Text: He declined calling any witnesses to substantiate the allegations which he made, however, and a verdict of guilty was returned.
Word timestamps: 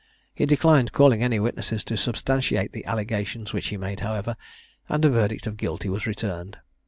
He 0.33 0.47
declined 0.47 0.93
calling 0.93 1.21
any 1.21 1.39
witnesses 1.39 1.83
to 1.83 1.95
substantiate 1.95 2.71
the 2.71 2.83
allegations 2.85 3.53
which 3.53 3.67
he 3.67 3.77
made, 3.77 3.99
however, 3.99 4.35
and 4.89 5.05
a 5.05 5.11
verdict 5.11 5.45
of 5.45 5.57
guilty 5.57 5.89
was 5.89 6.07
returned. 6.07 6.57